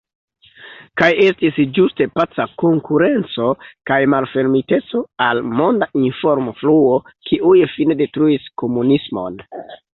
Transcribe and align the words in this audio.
Kaj 1.01 1.09
estis 1.25 1.59
ĝuste 1.77 2.07
paca 2.15 2.45
konkurenco 2.63 3.51
kaj 3.91 3.99
malfermiteco 4.15 5.03
al 5.29 5.45
monda 5.61 5.91
informofluo, 6.07 6.99
kiuj 7.31 7.57
fine 7.79 8.01
detruis 8.05 8.53
komunismon. 8.65 9.43